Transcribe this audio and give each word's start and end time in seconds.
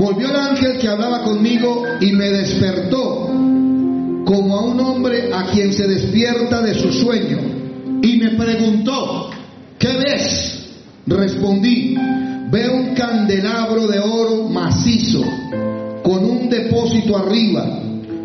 Volvió 0.00 0.30
el 0.30 0.36
ángel 0.36 0.78
que 0.78 0.88
hablaba 0.88 1.22
conmigo 1.22 1.84
y 2.00 2.12
me 2.12 2.30
despertó 2.30 3.26
como 4.24 4.56
a 4.56 4.64
un 4.64 4.80
hombre 4.80 5.30
a 5.30 5.44
quien 5.52 5.74
se 5.74 5.86
despierta 5.86 6.62
de 6.62 6.72
su 6.72 6.90
sueño. 6.90 7.38
Y 8.02 8.16
me 8.16 8.30
preguntó, 8.30 9.28
¿qué 9.78 9.88
ves? 9.88 10.64
Respondí, 11.06 11.98
veo 12.50 12.76
un 12.76 12.94
candelabro 12.94 13.86
de 13.88 13.98
oro 13.98 14.48
macizo 14.48 15.22
con 16.02 16.24
un 16.24 16.48
depósito 16.48 17.18
arriba, 17.18 17.66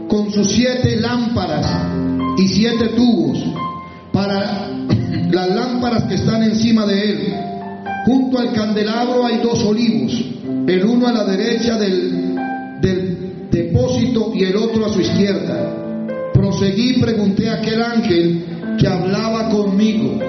con 0.08 0.32
sus 0.32 0.48
siete 0.48 0.96
lámparas 0.96 1.90
y 2.38 2.48
siete 2.48 2.88
tubos 2.96 3.38
para 4.14 4.70
las 5.30 5.50
lámparas 5.50 6.04
que 6.04 6.16
están 6.16 6.42
encima 6.42 6.86
de 6.86 7.02
él. 7.02 7.34
Junto 8.06 8.40
al 8.40 8.54
candelabro 8.54 9.26
hay 9.26 9.40
dos 9.40 9.62
olivos, 9.66 10.35
el 10.68 10.86
uno 10.86 11.08
a 11.08 11.14
la 11.14 11.24
derecha 11.26 11.78
del, 11.78 12.24
depósito 13.52 14.34
y 14.36 14.44
el 14.44 14.58
otro 14.58 14.86
a 14.86 14.90
su 14.94 15.00
izquierda. 15.00 16.32
Proseguí 16.34 16.98
y 16.98 17.02
pregunté 17.02 17.50
a 17.50 17.54
aquel 17.54 17.82
ángel 17.82 18.46
que 18.78 18.88
hablaba 18.88 19.50
conmigo, 19.50 20.20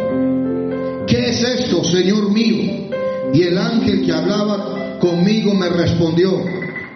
¿qué 1.07 1.31
es 1.31 1.43
esto, 1.43 1.83
Señor 1.83 2.31
mío? 2.31 2.89
Y 3.35 3.43
el 3.43 3.59
ángel 3.59 4.07
que 4.07 4.13
hablaba 4.13 4.99
conmigo 5.01 5.55
me 5.55 5.69
respondió, 5.69 6.45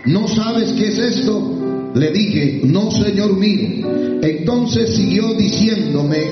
¿no 0.05 0.29
sabes 0.29 0.73
qué 0.73 0.89
es 0.89 0.99
esto? 0.99 1.91
Le 1.95 2.13
dije, 2.13 2.61
no, 2.65 2.91
Señor 2.93 3.37
mío. 3.37 3.89
Entonces 4.23 4.95
siguió 4.95 5.35
diciéndome, 5.35 6.23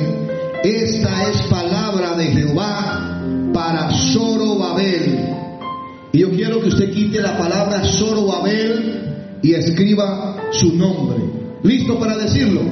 esta 0.63 1.29
es 1.29 1.43
palabra 1.49 2.17
de 2.17 2.25
Jehová 2.27 3.21
para 3.53 3.91
Zorobabel. 3.91 5.48
Y 6.13 6.21
yo 6.21 6.31
quiero 6.31 6.61
que 6.61 6.69
usted 6.69 6.91
quite 6.93 7.21
la 7.21 7.37
palabra 7.37 7.83
Zorobabel 7.85 9.39
y 9.43 9.55
escriba 9.55 10.37
su 10.51 10.75
nombre. 10.75 11.19
¿Listo 11.63 11.99
para 11.99 12.17
decirlo? 12.17 12.63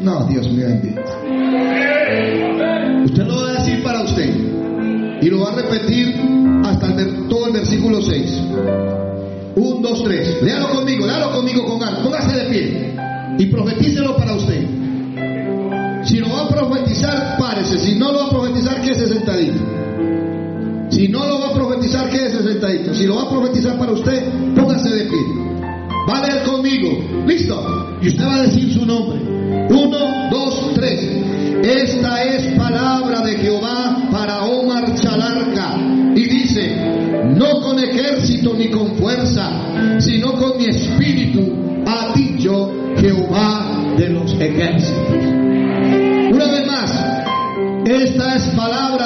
No, 0.00 0.26
Dios 0.26 0.50
mío 0.50 0.66
bendito. 0.68 1.00
Usted 3.04 3.26
lo 3.26 3.42
va 3.42 3.50
a 3.50 3.52
decir 3.54 3.82
para 3.82 4.02
usted. 4.02 4.30
Y 5.20 5.28
lo 5.28 5.40
va 5.40 5.52
a 5.52 5.56
repetir 5.56 6.14
hasta 6.64 6.94
todo 7.28 7.46
el 7.48 7.52
versículo 7.52 8.00
6. 8.00 8.40
Un, 9.56 9.82
dos, 9.82 10.04
tres. 10.04 10.40
Léalo 10.42 10.70
conmigo, 10.70 11.04
léalo 11.04 11.32
conmigo 11.32 11.64
con 11.66 11.80
ganas. 11.80 12.00
Póngase 12.00 12.38
de 12.38 12.44
pie. 12.50 12.94
Y 13.38 13.46
profetícelo 13.46 14.16
para 14.16 14.34
usted. 14.34 14.66
Si 16.04 16.18
lo 16.18 16.28
va 16.30 16.42
a 16.42 16.48
profetizar, 16.48 17.36
párese. 17.38 17.78
Si 17.78 17.96
no 17.96 18.12
lo 18.12 18.18
va 18.20 18.26
a 18.26 18.30
profetizar, 18.30 18.80
quédese 18.82 19.08
sentadito. 19.08 19.58
Si 20.90 21.08
no 21.08 21.26
lo 21.26 21.40
va 21.40 21.48
a 21.48 21.52
profetizar, 21.52 21.67
Si 22.94 23.06
lo 23.06 23.16
va 23.16 23.22
a 23.22 23.30
profetizar 23.30 23.78
para 23.78 23.92
usted, 23.92 24.54
póngase 24.54 24.88
de 24.88 25.04
pie. 25.04 25.18
Va 26.08 26.18
a 26.18 26.26
leer 26.26 26.42
conmigo. 26.44 26.88
¿Listo? 27.26 27.98
Y 28.00 28.08
usted 28.08 28.24
va 28.24 28.36
a 28.36 28.42
decir 28.42 28.72
su 28.72 28.86
nombre. 28.86 29.18
Uno, 29.68 30.30
dos, 30.30 30.72
tres. 30.74 31.00
Esta 31.62 32.22
es 32.22 32.56
palabra 32.56 33.20
de 33.20 33.36
Jehová 33.36 34.08
para 34.10 34.44
Omar 34.44 34.94
Chalarca. 34.94 35.76
Y 36.14 36.24
dice, 36.24 36.74
no 37.36 37.60
con 37.60 37.78
ejército 37.78 38.54
ni 38.54 38.70
con 38.70 38.96
fuerza, 38.96 39.50
sino 39.98 40.32
con 40.32 40.56
mi 40.56 40.66
espíritu, 40.66 41.84
ha 41.86 42.14
dicho 42.14 42.72
Jehová 42.96 43.94
de 43.98 44.08
los 44.08 44.32
ejércitos. 44.40 45.24
Una 46.32 46.46
vez 46.46 46.66
más, 46.66 47.18
esta 47.84 48.36
es 48.36 48.42
palabra 48.56 48.97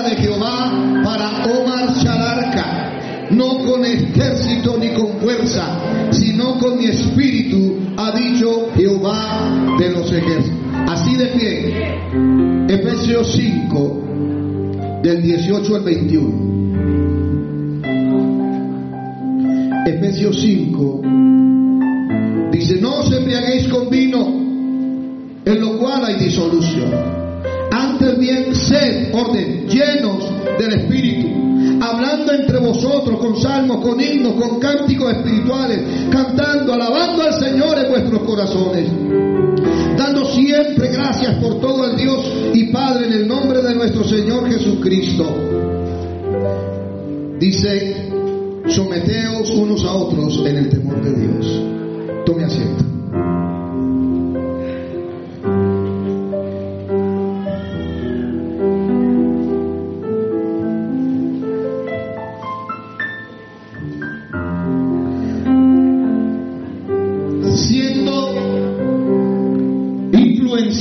con 3.58 3.84
ejército 3.84 4.76
ni 4.78 4.88
con 4.90 5.18
fuerza, 5.20 6.10
sino 6.10 6.58
con 6.58 6.78
mi 6.78 6.86
espíritu, 6.86 7.78
ha 7.96 8.12
dicho 8.16 8.68
Jehová 8.74 9.76
de 9.78 9.90
los 9.90 10.12
ejércitos. 10.12 10.58
Así 10.88 11.16
de 11.16 11.26
pie, 11.26 11.98
Efesios 12.68 13.32
5, 13.32 14.02
del 15.02 15.22
18 15.22 15.76
al 15.76 15.82
21. 15.82 16.52
Efesios 19.86 20.40
5 20.40 21.02
dice, 22.52 22.80
no 22.80 23.00
os 23.00 23.12
embriaguéis 23.12 23.68
con 23.68 23.90
vino, 23.90 24.26
en 25.44 25.60
lo 25.60 25.78
cual 25.78 26.04
hay 26.04 26.16
disolución. 26.16 26.90
Antes 27.70 28.18
bien, 28.18 28.54
sed, 28.54 29.12
orden, 29.12 29.66
llenos 29.68 30.30
del 30.58 30.72
Espíritu, 30.74 31.51
hablando 32.02 32.32
entre 32.32 32.58
vosotros 32.58 33.18
con 33.18 33.40
salmos, 33.40 33.84
con 33.84 34.00
himnos, 34.00 34.34
con 34.34 34.58
cánticos 34.58 35.12
espirituales, 35.12 35.80
cantando, 36.10 36.72
alabando 36.72 37.22
al 37.22 37.34
Señor 37.34 37.78
en 37.78 37.90
vuestros 37.90 38.22
corazones, 38.22 38.88
dando 39.96 40.24
siempre 40.24 40.88
gracias 40.88 41.36
por 41.36 41.60
todo 41.60 41.84
al 41.84 41.96
Dios 41.96 42.20
y 42.54 42.64
Padre 42.72 43.06
en 43.06 43.12
el 43.12 43.28
nombre 43.28 43.62
de 43.62 43.74
nuestro 43.74 44.04
Señor 44.04 44.50
Jesucristo. 44.50 45.24
Dice, 47.38 48.10
someteos 48.68 49.50
unos 49.50 49.84
a 49.84 49.92
otros 49.94 50.42
en 50.46 50.56
el 50.56 50.68
temor 50.68 51.02
de 51.02 51.12
Dios. 51.12 51.62
Tome 52.24 52.44
asiento. 52.44 52.91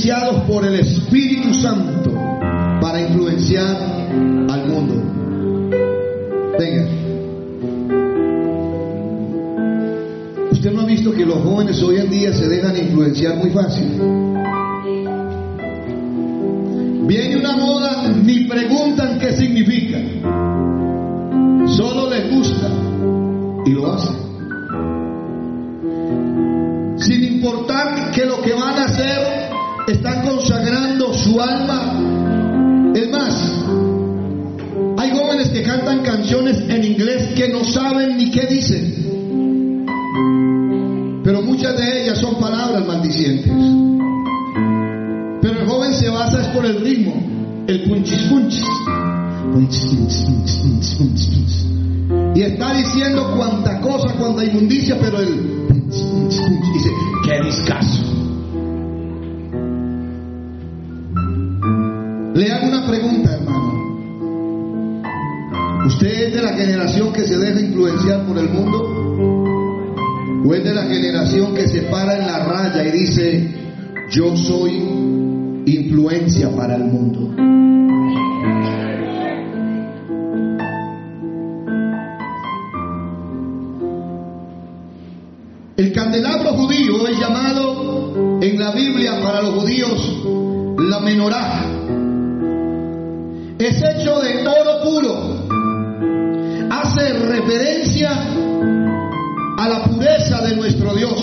Influenciados 0.02 0.42
por 0.48 0.64
el 0.64 0.80
Espíritu 0.80 1.54
Santo 1.54 2.10
para 2.80 3.00
influenciar 3.00 3.76
al 4.50 4.66
mundo. 4.66 4.94
Venga. 6.58 6.88
Usted 10.50 10.72
no 10.72 10.80
ha 10.80 10.86
visto 10.86 11.12
que 11.12 11.24
los 11.24 11.36
jóvenes 11.44 11.80
hoy 11.84 11.98
en 11.98 12.10
día 12.10 12.32
se 12.32 12.48
dejan 12.48 12.76
influenciar 12.76 13.36
muy 13.36 13.50
fácil. 13.50 13.86
Y 52.34 52.42
está 52.42 52.74
diciendo 52.74 53.34
cuánta 53.36 53.80
cosa, 53.80 54.14
cuánta 54.18 54.44
inmundicia, 54.44 54.96
pero 55.00 55.18
punchis, 55.18 56.40
dice, 56.72 56.90
qué 57.24 57.44
discazo. 57.44 58.02
Le 62.34 62.50
hago 62.50 62.68
una 62.68 62.86
pregunta, 62.86 63.34
hermano. 63.34 63.72
¿Usted 65.86 66.28
es 66.28 66.34
de 66.34 66.42
la 66.42 66.54
generación 66.54 67.12
que 67.12 67.24
se 67.24 67.36
deja 67.36 67.60
influenciar 67.60 68.26
por 68.26 68.38
el 68.38 68.48
mundo? 68.48 69.02
¿O 70.48 70.54
es 70.54 70.64
de 70.64 70.74
la 70.74 70.84
generación 70.84 71.54
que 71.54 71.68
se 71.68 71.82
para 71.82 72.18
en 72.18 72.26
la 72.26 72.38
raya 72.44 72.82
y 72.86 72.90
dice, 72.92 73.50
yo 74.10 74.34
soy 74.36 74.72
influencia 75.66 76.50
para 76.56 76.76
el 76.76 76.84
mundo? 76.84 77.71
El 85.76 85.92
candelabro 85.92 86.52
judío 86.52 87.06
es 87.08 87.18
llamado 87.18 88.14
en 88.42 88.58
la 88.58 88.72
Biblia 88.72 89.20
para 89.22 89.40
los 89.40 89.54
judíos 89.54 90.22
la 90.78 91.00
menorá. 91.00 91.64
Es 93.58 93.82
hecho 93.82 94.20
de 94.20 94.46
oro 94.46 94.82
puro. 94.82 95.46
Hace 96.70 97.12
referencia 97.14 98.10
a 99.56 99.68
la 99.68 99.84
pureza 99.84 100.42
de 100.42 100.56
nuestro 100.56 100.94
Dios. 100.94 101.18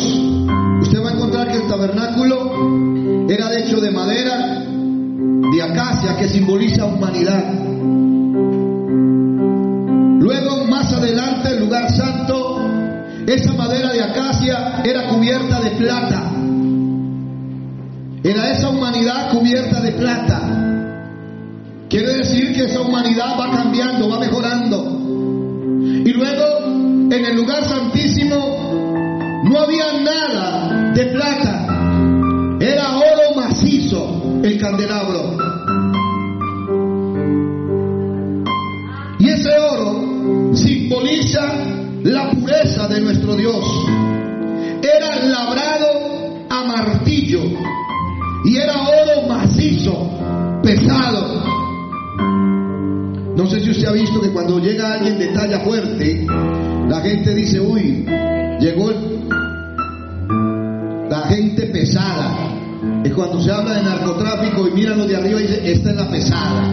Usted 0.81 1.03
va 1.03 1.09
a 1.09 1.13
encontrar 1.13 1.51
que 1.51 1.57
el 1.57 1.67
tabernáculo 1.67 3.27
era 3.29 3.55
hecho 3.59 3.79
de 3.79 3.91
madera, 3.91 4.65
de 4.65 5.61
acacia, 5.61 6.17
que 6.17 6.27
simboliza 6.27 6.85
humanidad. 6.85 7.68
Esa 13.33 13.53
madera 13.53 13.93
de 13.93 14.01
acacia 14.01 14.81
era 14.83 15.07
cubierta 15.07 15.59
de 15.59 15.71
plata. 15.71 16.31
Era 18.23 18.51
esa 18.51 18.69
humanidad 18.69 19.29
cubierta 19.31 19.81
de 19.81 19.91
plata. 19.91 20.41
Quiere 21.89 22.13
decir 22.13 22.53
que 22.53 22.65
esa 22.65 22.81
humanidad 22.81 23.39
va 23.39 23.51
cambiando, 23.51 24.09
va 24.09 24.19
mejorando. 24.19 24.99
Y 26.05 26.11
luego, 26.13 26.65
en 27.11 27.25
el 27.25 27.35
lugar 27.35 27.63
santísimo, 27.65 29.41
no 29.43 29.59
había 29.59 29.93
nada 30.01 30.91
de 30.93 31.05
plata. 31.05 31.48
Dios. 43.35 43.65
Era 44.81 45.25
labrado 45.25 46.45
a 46.49 46.63
martillo 46.63 47.41
y 48.45 48.57
era 48.57 48.73
oro 48.73 49.27
macizo, 49.27 50.09
pesado. 50.63 51.43
No 53.35 53.47
sé 53.47 53.61
si 53.61 53.69
usted 53.71 53.87
ha 53.87 53.93
visto 53.93 54.19
que 54.21 54.31
cuando 54.31 54.59
llega 54.59 54.93
alguien 54.93 55.17
de 55.17 55.27
talla 55.27 55.59
fuerte, 55.61 56.25
la 56.89 57.01
gente 57.01 57.33
dice, 57.35 57.59
uy, 57.59 58.05
llegó 58.59 58.91
la 61.09 61.21
gente 61.27 61.67
pesada. 61.67 62.55
Es 63.03 63.13
cuando 63.13 63.41
se 63.41 63.51
habla 63.51 63.75
de 63.75 63.83
narcotráfico 63.83 64.67
y 64.67 64.71
miran 64.71 64.97
los 64.97 65.07
de 65.07 65.15
arriba 65.15 65.39
y 65.39 65.43
dicen, 65.43 65.65
esta 65.65 65.89
es 65.91 65.95
la 65.95 66.09
pesada. 66.09 66.63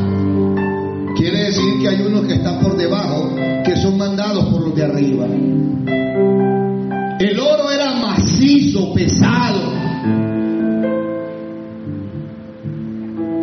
Quiere 1.17 1.45
decir 1.45 1.81
que 1.81 1.89
hay 1.89 2.03
unos 2.03 2.27
que 2.27 2.35
están 2.35 2.61
por 2.61 2.77
debajo, 2.77 3.35
que 3.65 3.77
son 3.77 3.97
mandados 3.97 4.47
por 4.47 4.61
los 4.63 4.75
de 4.75 4.85
arriba. 4.85 5.27
Pesado. 8.97 9.75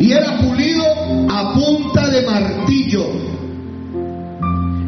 Y 0.00 0.12
era 0.12 0.38
pulido 0.38 0.84
a 1.30 1.54
punta 1.54 2.10
de 2.10 2.22
martillo. 2.22 3.06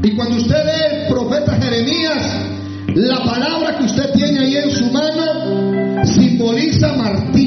Y 0.02 0.10
cuando 0.16 0.36
usted 0.36 0.64
lee 0.64 0.96
el 0.96 1.08
profeta 1.08 1.52
Jeremías, 1.54 2.36
la 2.94 3.22
palabra 3.22 3.78
que 3.78 3.84
usted 3.84 4.12
tiene 4.12 4.40
ahí 4.40 4.56
en 4.56 4.70
su 4.72 4.90
mano 4.90 6.04
simboliza 6.04 6.92
martillo. 6.94 7.45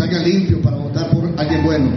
Salga 0.00 0.18
limpio 0.20 0.62
para 0.62 0.76
votar 0.76 1.10
por 1.10 1.30
alguien 1.36 1.62
bueno. 1.62 1.90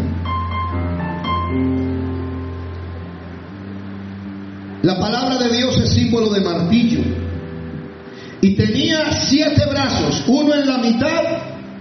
La 4.81 4.99
palabra 4.99 5.37
de 5.37 5.55
Dios 5.55 5.77
es 5.77 5.93
símbolo 5.93 6.29
de 6.29 6.41
martillo. 6.41 6.99
Y 8.41 8.55
tenía 8.55 9.13
siete 9.13 9.65
brazos, 9.69 10.25
uno 10.27 10.53
en 10.53 10.67
la 10.67 10.79
mitad 10.79 11.23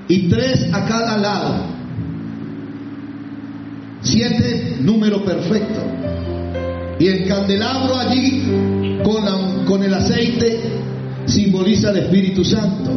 y 0.06 0.28
tres 0.28 0.68
a 0.72 0.86
cada 0.86 1.18
lado. 1.18 1.66
Siete, 4.02 4.76
número 4.80 5.24
perfecto. 5.24 5.80
Y 7.00 7.08
el 7.08 7.26
candelabro 7.26 7.96
allí 7.98 8.44
con, 9.02 9.64
con 9.64 9.82
el 9.82 9.92
aceite 9.92 10.60
simboliza 11.24 11.90
el 11.90 11.96
Espíritu 11.96 12.44
Santo. 12.44 12.92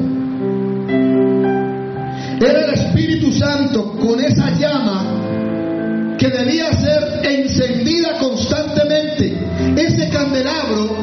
Era 2.39 2.66
el 2.66 2.74
Espíritu 2.74 3.05
Santo 3.31 3.92
con 4.00 4.19
esa 4.19 4.51
llama 4.51 6.16
que 6.18 6.30
debía 6.30 6.72
ser 6.74 7.22
encendida 7.24 8.18
constantemente. 8.19 9.38
Ese 9.75 10.10
candelabro 10.10 10.95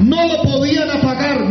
no 0.00 0.26
lo 0.26 0.42
podían 0.42 0.90
apagar 0.90 1.50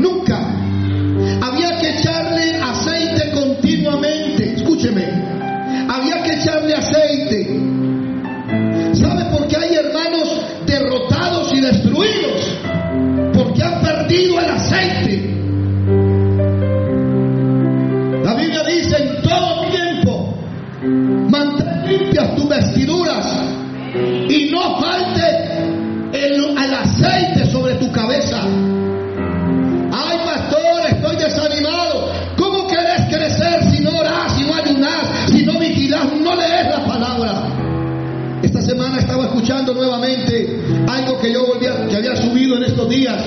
que 41.22 41.32
yo 41.34 41.46
volví 41.46 41.66
a- 41.68 41.88
que 41.88 41.96
había 41.96 42.16
subido 42.16 42.58
en 42.58 42.64
estos 42.64 42.90
días. 42.90 43.24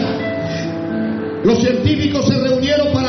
Los 1.44 1.58
científicos 1.60 2.26
se 2.28 2.38
reunieron 2.38 2.92
para 2.92 3.01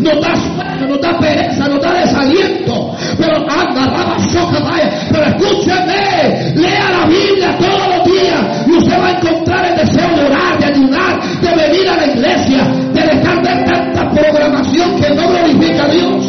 Nos 0.00 0.18
da 0.20 0.34
sueño, 0.34 0.88
nos 0.88 1.00
da 1.00 1.18
pereza, 1.18 1.68
nos 1.68 1.80
da 1.82 1.92
desaliento. 1.92 2.96
Pero 3.18 3.36
anda, 3.36 3.86
raba, 3.86 4.18
soca, 4.32 4.58
vaya. 4.60 4.90
Pero 5.10 5.24
escúcheme, 5.26 6.54
lea 6.56 6.90
la 6.90 7.06
Biblia 7.06 7.58
todos 7.58 7.88
los 7.96 8.04
días 8.04 8.66
y 8.66 8.72
usted 8.72 8.98
va 8.98 9.08
a 9.08 9.10
encontrar 9.10 9.64
el 9.66 9.76
deseo 9.76 10.08
de 10.16 10.24
orar, 10.24 10.58
de 10.58 10.64
ayudar, 10.66 11.20
de 11.40 11.54
venir 11.54 11.88
a 11.88 11.96
la 11.96 12.06
iglesia, 12.06 12.64
de 12.94 13.02
dejar 13.02 13.42
de 13.42 13.64
tanta 13.70 14.10
programación 14.10 15.00
que 15.00 15.14
no 15.14 15.28
glorifica 15.28 15.84
a 15.84 15.88
Dios. 15.88 16.24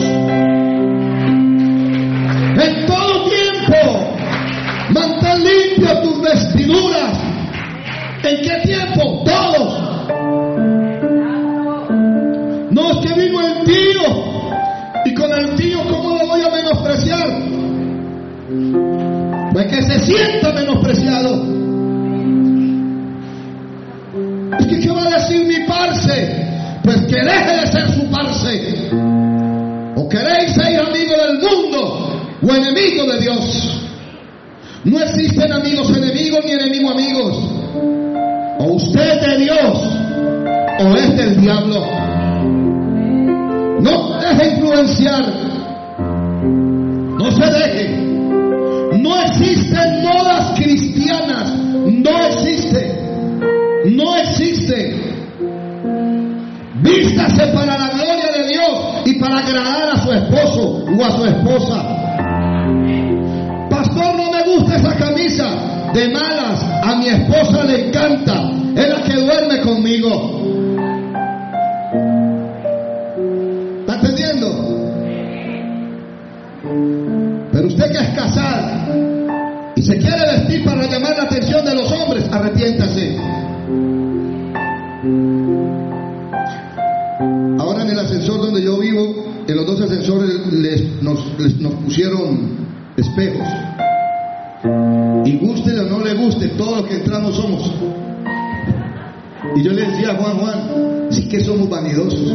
En 2.58 2.86
todo 2.86 3.30
tiempo, 3.30 4.14
mantén 4.90 5.44
limpias 5.44 6.02
tus 6.04 6.22
vestiduras. 6.22 7.18
¿En 8.24 8.42
qué 8.42 8.68
tiempo? 8.68 9.24
Todos. 9.26 9.91
Y 15.06 15.14
con 15.14 15.32
el 15.32 15.56
tío 15.56 15.80
cómo 15.90 16.18
lo 16.18 16.28
voy 16.28 16.42
a 16.42 16.50
menospreciar. 16.50 17.28
Pues 19.54 19.68
que 19.68 19.82
se 19.82 20.00
sienta 20.00 20.54
menospreciado. 20.54 21.44
Es 24.60 24.68
que 24.68 24.80
¿qué 24.80 24.92
va 24.92 25.04
a 25.04 25.10
decir 25.10 25.46
mi 25.46 25.66
parce? 25.68 26.48
Pues 26.84 27.02
que 27.02 27.22
deje 27.22 27.62
de 27.62 27.68
ser 27.68 27.90
su 27.92 28.10
parce. 28.10 28.90
O 29.96 30.08
queréis 30.08 30.54
ser 30.54 30.80
amigo 30.80 31.14
del 31.16 31.40
mundo 31.40 32.12
o 32.42 32.56
enemigo 32.56 33.06
de 33.12 33.20
Dios. 33.20 33.82
No 34.84 35.00
existen 35.00 35.52
amigos 35.52 35.90
enemigos 35.96 36.44
ni 36.46 36.52
enemigos 36.54 36.92
amigos. 36.92 37.38
O 38.60 38.74
usted 38.74 39.02
es 39.02 39.22
de 39.22 39.38
Dios 39.38 40.02
o 40.80 40.96
es 40.96 41.18
del 41.18 41.42
diablo. 41.42 42.11
No 43.82 44.20
deje 44.20 44.50
influenciar. 44.56 45.26
No 47.18 47.32
se 47.32 47.46
deje. 47.46 48.02
No 49.00 49.22
existen 49.24 50.04
modas 50.04 50.54
cristianas. 50.56 51.50
No 51.58 52.26
existe. 52.26 52.82
No 53.86 54.16
existe. 54.18 55.02
Vístase 56.84 57.48
para 57.48 57.78
la 57.78 57.90
gloria 57.90 58.32
de 58.38 58.48
Dios 58.50 58.72
y 59.06 59.14
para 59.20 59.40
agradar 59.40 59.90
a 59.90 60.04
su 60.04 60.12
esposo 60.12 60.86
o 60.98 61.06
a 61.06 61.12
su 61.12 61.26
esposa. 61.26 61.86
Pastor, 63.70 64.16
no 64.16 64.32
me 64.32 64.44
gusta 64.44 64.76
esa 64.76 64.96
camisa. 64.96 65.50
De 65.94 66.08
malas, 66.08 66.64
a 66.84 66.96
mi 66.96 67.08
esposa 67.08 67.64
le 67.64 67.88
encanta. 67.88 68.52
Es 68.76 68.90
la 68.90 69.04
que 69.04 69.16
duerme 69.16 69.62
conmigo. 69.62 70.61
Pusieron 91.92 92.40
espejos. 92.96 93.48
Y 95.26 95.38
guste 95.38 95.78
o 95.78 95.84
no 95.84 96.00
le 96.00 96.14
guste, 96.14 96.48
todos 96.50 96.78
los 96.78 96.88
que 96.88 96.96
entramos 96.96 97.36
somos. 97.36 97.70
Y 99.58 99.64
yo 99.64 99.74
le 99.74 99.88
decía 99.88 100.12
a 100.12 100.16
Juan, 100.16 100.38
Juan, 100.38 101.08
sí 101.10 101.28
que 101.28 101.44
somos 101.44 101.70
vanidosos. 101.70 102.34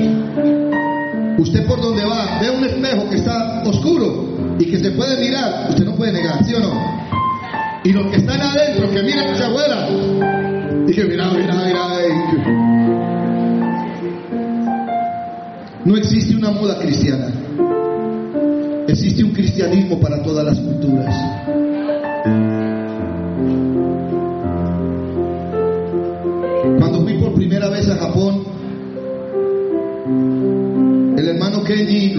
Usted 1.39 1.67
por 1.67 1.81
donde 1.81 2.05
va, 2.05 2.39
ve 2.39 2.51
un 2.51 2.65
espejo 2.65 3.09
que 3.09 3.17
está 3.17 3.63
oscuro 3.65 4.57
y 4.59 4.67
que 4.67 4.79
se 4.79 4.91
puede 4.91 5.25
mirar, 5.25 5.69
usted 5.71 5.87
no 5.87 5.95
puede 5.95 6.13
negar, 6.13 6.45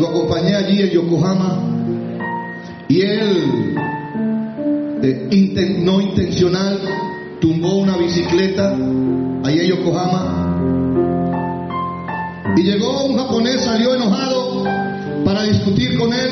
acompañé 0.09 0.55
allí 0.55 0.81
en 0.81 0.89
Yokohama 0.89 1.63
y 2.87 3.01
él, 3.01 3.75
no 5.83 6.01
intencional, 6.01 6.79
tumbó 7.39 7.75
una 7.75 7.97
bicicleta 7.97 8.75
ahí 9.43 9.59
en 9.59 9.67
Yokohama 9.67 10.47
y 12.55 12.63
llegó 12.63 13.05
un 13.05 13.17
japonés, 13.17 13.61
salió 13.63 13.93
enojado 13.95 14.63
para 15.23 15.43
discutir 15.43 15.97
con 15.97 16.11
él. 16.13 16.26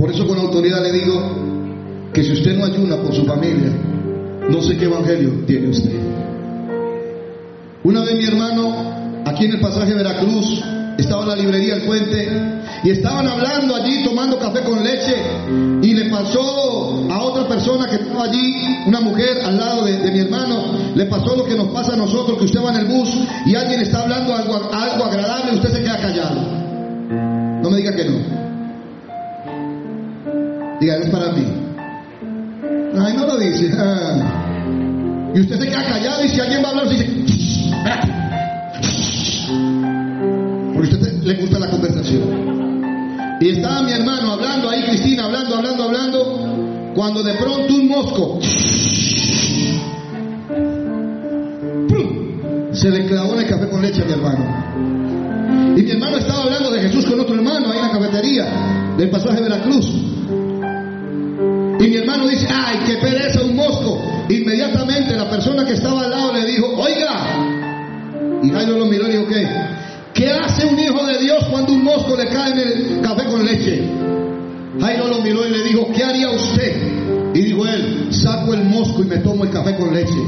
Por 0.00 0.10
eso 0.10 0.26
con 0.26 0.38
autoridad 0.38 0.82
le 0.82 0.92
digo 0.92 1.20
que 2.14 2.24
si 2.24 2.32
usted 2.32 2.56
no 2.56 2.64
ayuna 2.64 2.96
por 2.96 3.14
su 3.14 3.26
familia, 3.26 3.70
no 4.48 4.62
sé 4.62 4.78
qué 4.78 4.86
evangelio 4.86 5.44
tiene 5.46 5.68
usted. 5.68 5.94
Una 7.84 8.00
vez 8.00 8.16
mi 8.16 8.24
hermano, 8.24 9.22
aquí 9.26 9.44
en 9.44 9.52
el 9.52 9.60
pasaje 9.60 9.92
Veracruz, 9.92 10.64
estaba 10.96 11.24
en 11.24 11.28
la 11.28 11.36
librería 11.36 11.74
El 11.74 11.82
Puente 11.82 12.28
y 12.82 12.90
estaban 12.90 13.26
hablando 13.26 13.76
allí 13.76 14.02
tomando 14.02 14.38
café 14.38 14.60
con 14.62 14.82
leche 14.82 15.16
y 15.82 15.92
le 15.92 16.08
pasó 16.08 17.06
a 17.10 17.22
otra 17.22 17.46
persona 17.46 17.86
que 17.86 17.96
estaba 17.96 18.24
allí, 18.24 18.54
una 18.86 19.00
mujer 19.00 19.42
al 19.44 19.58
lado 19.58 19.84
de, 19.84 20.10
mi 20.12 20.20
hermano, 20.20 20.64
le 20.94 21.04
pasó 21.06 21.36
lo 21.36 21.44
que 21.44 21.56
nos 21.56 21.68
pasa 21.68 21.92
a 21.92 21.96
nosotros, 21.96 22.38
que 22.38 22.46
usted 22.46 22.64
va 22.64 22.70
en 22.70 22.76
el 22.76 22.86
bus 22.86 23.10
y 23.44 23.54
alguien 23.54 23.82
está 23.82 24.00
hablando 24.00 24.34
algo, 24.34 24.54
algo 24.72 25.04
agradable 25.04 25.52
y 25.52 25.54
usted 25.56 25.68
se 25.68 25.82
queda 25.82 25.98
callado. 25.98 26.40
No 27.62 27.68
me 27.68 27.76
diga 27.76 27.94
que 27.94 28.04
no. 28.06 28.49
Diga, 30.80 30.96
es 30.96 31.10
para 31.10 31.32
mí. 31.32 31.44
Ay, 32.98 33.14
no 33.14 33.26
lo 33.26 33.38
dice. 33.38 33.70
Ah. 33.78 35.32
Y 35.34 35.40
usted 35.40 35.58
se 35.60 35.68
queda 35.68 35.84
callado 35.84 36.24
y 36.24 36.28
si 36.28 36.40
alguien 36.40 36.62
va 36.64 36.68
a 36.68 36.70
hablar, 36.70 36.88
se 36.88 36.94
dice, 36.94 37.06
porque 40.74 40.90
a 40.90 40.98
usted 40.98 41.12
le 41.22 41.34
gusta 41.34 41.58
la 41.58 41.70
conversación. 41.70 43.38
Y 43.40 43.48
estaba 43.50 43.82
mi 43.82 43.92
hermano 43.92 44.32
hablando 44.32 44.70
ahí, 44.70 44.82
Cristina, 44.82 45.24
hablando, 45.26 45.56
hablando, 45.56 45.84
hablando, 45.84 46.92
cuando 46.94 47.22
de 47.22 47.34
pronto 47.34 47.74
un 47.74 47.88
mosco 47.88 48.40
se 52.72 52.90
le 52.90 53.04
clavó 53.06 53.34
en 53.34 53.40
el 53.40 53.46
café 53.46 53.68
con 53.68 53.82
leche 53.82 54.02
a 54.02 54.04
mi 54.06 54.12
hermano. 54.12 55.76
Y 55.76 55.82
mi 55.82 55.90
hermano 55.90 56.16
estaba 56.16 56.44
hablando 56.44 56.70
de 56.70 56.80
Jesús 56.80 57.04
con 57.04 57.20
otro 57.20 57.34
hermano 57.34 57.70
ahí 57.70 57.78
en 57.78 57.82
la 57.82 57.90
cafetería 57.90 58.94
del 58.96 59.10
pasaje 59.10 59.36
de 59.36 59.42
Veracruz. 59.42 60.09
Y 61.80 61.88
mi 61.88 61.96
hermano 61.96 62.28
dice, 62.28 62.46
ay, 62.52 62.80
qué 62.86 62.98
pereza 62.98 63.40
un 63.42 63.56
mosco. 63.56 63.98
Inmediatamente 64.28 65.16
la 65.16 65.30
persona 65.30 65.64
que 65.64 65.72
estaba 65.72 66.02
al 66.02 66.10
lado 66.10 66.34
le 66.34 66.44
dijo, 66.44 66.66
oiga. 66.76 68.40
Y 68.42 68.50
Jairo 68.50 68.78
lo 68.78 68.84
miró 68.84 69.08
y 69.08 69.12
dijo, 69.12 69.26
¿qué? 69.26 69.48
¿Qué 70.12 70.30
hace 70.30 70.66
un 70.66 70.78
hijo 70.78 71.06
de 71.06 71.18
Dios 71.18 71.42
cuando 71.50 71.72
un 71.72 71.82
mosco 71.82 72.16
le 72.16 72.26
cae 72.28 72.52
en 72.52 72.58
el 72.58 73.00
café 73.00 73.24
con 73.24 73.44
leche? 73.46 73.82
Jairo 74.78 75.08
lo 75.08 75.20
miró 75.20 75.46
y 75.46 75.50
le 75.50 75.64
dijo, 75.64 75.90
¿qué 75.94 76.04
haría 76.04 76.30
usted? 76.30 77.32
Y 77.32 77.40
dijo 77.40 77.66
él, 77.66 78.08
saco 78.10 78.52
el 78.52 78.64
mosco 78.64 79.02
y 79.02 79.06
me 79.06 79.16
tomo 79.18 79.44
el 79.44 79.50
café 79.50 79.74
con 79.76 79.94
leche. 79.94 80.20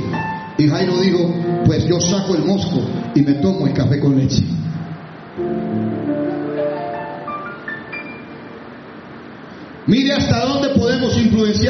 Y 0.56 0.68
Jairo 0.68 0.96
dijo, 1.00 1.34
pues 1.66 1.86
yo 1.86 2.00
saco 2.00 2.34
el 2.34 2.44
mosco 2.44 2.80
y 3.14 3.20
me 3.20 3.34
tomo 3.34 3.66
el 3.66 3.74
café 3.74 4.00
con 4.00 4.16
leche. 4.16 4.42
Mire 9.86 10.12
hasta 10.12 10.44
dónde 10.46 10.68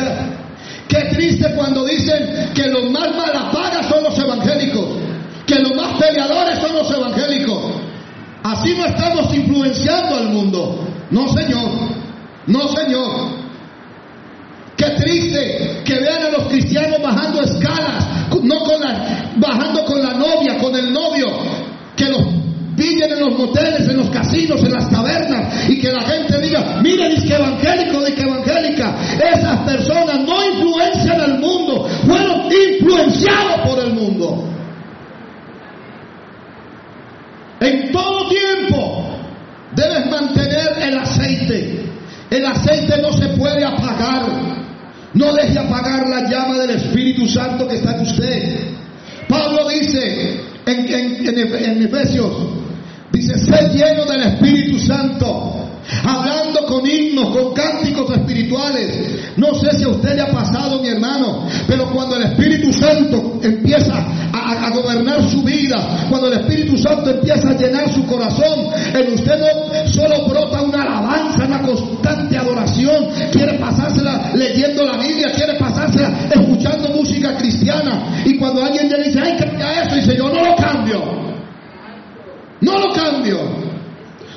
influenciar. 0.02 0.42
Qué 0.88 1.14
triste 1.14 1.54
cuando 1.54 1.84
dicen 1.84 2.50
que 2.54 2.66
los 2.66 2.90
más 2.90 3.14
malapagas 3.16 3.86
son 3.88 4.02
los 4.02 4.18
evangélicos, 4.18 4.84
que 5.46 5.58
los 5.58 5.74
más 5.74 5.98
peleadores 5.98 6.58
son 6.58 6.74
los 6.74 6.90
evangélicos. 6.90 7.58
Así 8.42 8.74
no 8.76 8.84
estamos 8.84 9.32
influenciando 9.34 10.16
al 10.16 10.28
mundo. 10.30 10.86
No, 11.10 11.28
Señor. 11.28 11.70
No, 12.46 12.68
Señor. 12.68 13.42
Qué 14.76 14.90
triste 14.90 15.82
que 15.84 15.94
vean 16.00 16.26
a 16.26 16.30
los 16.30 16.48
cristianos 16.48 17.00
bajando 17.00 17.40
escalas, 17.42 18.04
no 18.42 18.58
con 18.64 18.80
la, 18.80 19.32
bajando 19.36 19.84
con 19.84 20.02
la 20.02 20.14
novia, 20.14 20.58
con 20.58 20.74
el 20.74 20.92
novio, 20.92 21.28
que 21.94 22.08
los 22.08 22.22
pillen 22.76 23.12
en 23.12 23.20
los 23.20 23.38
moteles, 23.38 23.88
en 23.88 23.96
los 23.96 24.10
casinos, 24.10 24.62
en 24.62 24.72
las 24.72 24.90
tabernas, 24.90 25.68
y 25.68 25.78
que 25.78 25.92
la 25.92 26.02
gente 26.02 26.40
diga, 26.40 26.80
miren, 26.82 27.12
es 27.12 27.22
que 27.24 27.34
evangélico, 27.34 28.00
de 28.00 28.14
que 28.14 28.22
evangélica. 28.22 28.96
Esas 29.14 29.58
personas 29.60 30.20
no 30.20 30.44
influencian 30.44 31.20
al 31.20 31.38
mundo, 31.38 31.88
fueron 32.06 32.48
influenciados 32.50 33.68
por 33.68 33.78
el 33.78 33.92
mundo. 33.92 34.48
En 37.60 37.92
todo 37.92 38.28
tiempo 38.28 39.04
debes 39.76 40.10
mantener 40.10 40.72
el 40.82 40.98
aceite. 40.98 41.84
El 42.30 42.46
aceite 42.46 43.00
no 43.00 43.12
se 43.12 43.28
puede 43.28 43.64
apagar. 43.64 44.26
No 45.14 45.31
deje 45.42 45.58
apagar 45.58 46.08
la 46.08 46.28
llama 46.28 46.58
del 46.58 46.70
Espíritu 46.70 47.26
Santo 47.26 47.66
que 47.68 47.76
está 47.76 47.96
en 47.96 48.02
usted. 48.02 48.60
Pablo 49.28 49.68
dice 49.68 50.40
en, 50.66 51.82
Efesios, 51.82 52.32
dice, 53.12 53.38
sé 53.38 53.68
lleno 53.72 54.04
del 54.04 54.22
Espíritu 54.22 54.78
Santo 54.78 55.58
hablando 56.04 56.64
con 56.66 56.88
himnos, 56.88 57.36
con 57.36 57.54
cánticos 57.54 58.10
espirituales. 58.10 59.34
No 59.36 59.54
sé 59.54 59.76
si 59.76 59.84
a 59.84 59.88
usted 59.88 60.14
le 60.14 60.22
ha 60.22 60.30
pasado, 60.30 60.80
mi 60.80 60.88
hermano, 60.88 61.46
pero 61.66 61.90
cuando 61.90 62.16
el 62.16 62.24
Espíritu 62.24 62.72
Santo 62.72 63.40
empieza 63.42 64.06
a, 64.32 64.70
gobernar 64.70 65.28
su 65.30 65.31
cuando 66.08 66.28
el 66.28 66.34
Espíritu 66.34 66.76
Santo 66.76 67.10
empieza 67.10 67.50
a 67.50 67.56
llenar 67.56 67.92
su 67.92 68.06
corazón, 68.06 68.68
en 68.94 69.14
usted 69.14 69.38
no 69.38 69.90
solo 69.90 70.26
brota 70.26 70.62
una 70.62 70.82
alabanza, 70.82 71.44
una 71.46 71.62
constante 71.62 72.36
adoración, 72.36 73.08
quiere 73.30 73.58
pasársela 73.58 74.30
leyendo 74.34 74.84
la 74.84 74.96
Biblia, 74.96 75.32
quiere 75.34 75.54
pasársela 75.54 76.12
escuchando 76.30 76.88
música 76.90 77.36
cristiana. 77.36 78.22
Y 78.24 78.36
cuando 78.38 78.64
alguien 78.64 78.88
le 78.88 79.02
dice, 79.04 79.20
ay, 79.22 79.36
cambia 79.38 79.82
eso, 79.82 79.96
dice, 79.96 80.16
yo 80.16 80.28
no 80.28 80.44
lo 80.44 80.56
cambio. 80.56 81.22
No 82.60 82.78
lo 82.78 82.92
cambio 82.92 83.72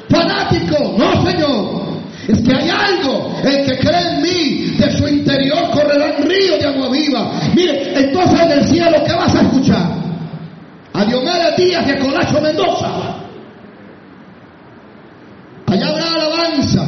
fanático. 0.09 0.95
No, 0.97 1.29
Señor. 1.29 1.85
Es 2.27 2.41
que 2.41 2.55
hay 2.55 2.69
algo. 2.69 3.35
El 3.43 3.65
que 3.65 3.77
cree 3.77 4.01
en 4.01 4.21
mí, 4.21 4.75
de 4.77 4.97
su 4.97 5.07
interior 5.07 5.69
correrá 5.71 6.15
un 6.17 6.27
río 6.27 6.57
de 6.57 6.65
agua 6.65 6.89
viva. 6.89 7.31
Mire, 7.55 7.93
entonces 7.99 8.39
en 8.39 8.51
el 8.51 8.67
cielo, 8.67 9.03
¿qué 9.05 9.13
vas 9.13 9.35
a 9.35 9.41
escuchar? 9.41 9.94
a 10.95 11.05
Diomara 11.05 11.51
Díaz 11.57 11.85
y 11.87 11.91
a 11.91 11.99
Colacho 11.99 12.41
Mendoza. 12.41 12.87
Allá 15.67 15.89
habrá 15.89 16.13
alabanza. 16.13 16.83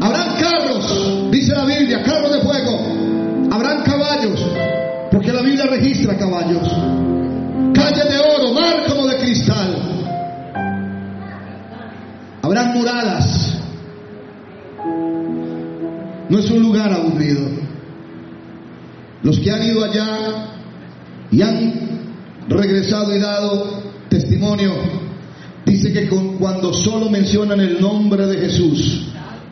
Habrán 0.00 0.36
carros, 0.40 1.30
dice 1.32 1.52
la 1.52 1.64
Biblia, 1.64 2.02
carros 2.04 2.32
de 2.32 2.40
fuego. 2.40 2.78
Habrán 3.50 3.82
caballos, 3.82 4.40
porque 5.10 5.32
la 5.32 5.42
Biblia 5.42 5.66
registra 5.66 6.16
caballos. 6.16 6.68
Calle 7.74 8.04
de 8.04 8.18
oro, 8.18 8.54
mar 8.54 8.84
como 8.86 9.08
de 9.08 9.16
cristal. 9.16 9.76
Habrán 12.42 12.72
moradas. 12.74 13.56
No 16.28 16.38
es 16.38 16.48
un 16.50 16.62
lugar 16.62 16.92
aburrido. 16.92 17.48
Los 19.24 19.40
que 19.40 19.50
han 19.50 19.64
ido 19.64 19.84
allá 19.84 20.06
y 21.32 21.42
han 21.42 21.79
regresado 22.50 23.16
y 23.16 23.20
dado 23.20 23.80
testimonio, 24.08 24.72
dice 25.64 25.92
que 25.92 26.08
cuando 26.38 26.74
solo 26.74 27.08
mencionan 27.08 27.60
el 27.60 27.80
nombre 27.80 28.26
de 28.26 28.38
Jesús, 28.38 29.06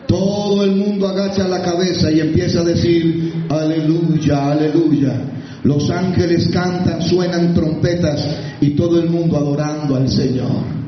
todo 0.07 0.65
el 0.65 0.73
mundo 0.73 1.07
agacha 1.07 1.47
la 1.47 1.63
cabeza 1.63 2.11
y 2.11 2.21
empieza 2.21 2.61
a 2.61 2.65
decir, 2.65 3.45
aleluya, 3.49 4.53
aleluya. 4.53 5.15
Los 5.63 5.91
ángeles 5.91 6.49
cantan, 6.49 7.03
suenan 7.03 7.55
trompetas 7.55 8.21
y 8.61 8.71
todo 8.71 9.01
el 9.01 9.11
mundo 9.11 9.37
adorando 9.37 9.97
al 9.97 10.09
Señor. 10.09 10.79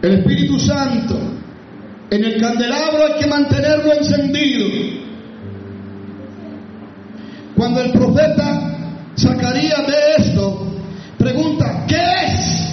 El 0.00 0.12
Espíritu 0.14 0.58
Santo, 0.58 1.37
en 2.10 2.24
el 2.24 2.40
candelabro 2.40 3.04
hay 3.04 3.20
que 3.20 3.26
mantenerlo 3.26 3.92
encendido. 3.92 4.66
Cuando 7.56 7.80
el 7.82 7.92
profeta 7.92 8.76
Zacarías 9.18 9.86
ve 9.86 9.94
esto, 10.18 10.72
pregunta, 11.18 11.84
¿qué 11.88 12.00
es? 12.26 12.68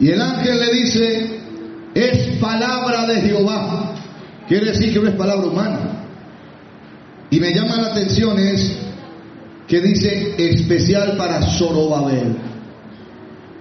Y 0.00 0.10
el 0.10 0.20
ángel 0.20 0.58
le 0.58 0.72
dice, 0.72 1.40
es 1.94 2.36
palabra 2.40 3.06
de 3.06 3.20
Jehová. 3.22 3.94
Quiere 4.46 4.66
decir 4.66 4.92
que 4.92 5.00
no 5.00 5.08
es 5.08 5.14
palabra 5.14 5.46
humana. 5.46 6.04
Y 7.30 7.40
me 7.40 7.52
llama 7.54 7.76
la 7.76 7.88
atención 7.88 8.38
es 8.38 8.76
que 9.66 9.80
dice 9.80 10.34
especial 10.38 11.16
para 11.16 11.42
Zorobabel. 11.42 12.36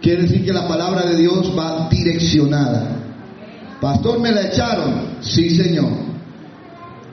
Quiere 0.01 0.23
decir 0.23 0.45
que 0.45 0.53
la 0.53 0.67
palabra 0.67 1.05
de 1.05 1.17
Dios 1.17 1.53
va 1.57 1.89
direccionada. 1.89 2.96
Pastor, 3.81 4.19
¿me 4.19 4.31
la 4.31 4.47
echaron? 4.47 5.17
Sí, 5.21 5.55
Señor. 5.55 5.91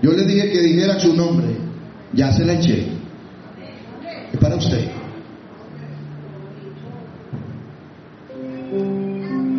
Yo 0.02 0.12
le 0.12 0.24
dije 0.24 0.50
que 0.50 0.60
dijera 0.60 0.98
su 0.98 1.14
nombre. 1.14 1.56
Ya 2.12 2.32
se 2.32 2.44
la 2.44 2.54
eché. 2.54 2.86
Es 4.32 4.38
para 4.38 4.56
usted. 4.56 4.90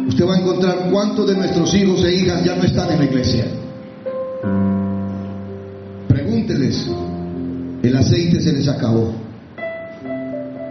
Usted 0.07 0.27
va 0.27 0.35
a 0.35 0.39
encontrar 0.39 0.89
cuántos 0.91 1.27
de 1.27 1.35
nuestros 1.35 1.73
hijos 1.73 2.03
e 2.05 2.15
hijas 2.15 2.43
ya 2.43 2.55
no 2.55 2.63
están 2.63 2.91
en 2.91 2.99
la 2.99 3.05
iglesia. 3.05 3.45
Pregúnteles. 6.07 6.89
El 7.83 7.95
aceite 7.95 8.39
se 8.39 8.53
les 8.53 8.67
acabó. 8.67 9.13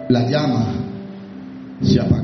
La 0.09 0.29
llama 0.29 0.67
se 1.83 2.01
apagó. 2.01 2.24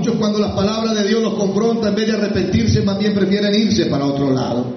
Muchos 0.00 0.16
cuando 0.16 0.38
las 0.38 0.52
palabras 0.52 0.94
de 0.94 1.06
Dios 1.06 1.22
los 1.22 1.34
confrontan, 1.34 1.90
en 1.90 1.94
vez 1.94 2.06
de 2.06 2.12
arrepentirse, 2.14 2.80
más 2.80 2.98
bien 2.98 3.12
prefieren 3.12 3.54
irse 3.54 3.84
para 3.84 4.06
otro 4.06 4.30
lado. 4.30 4.72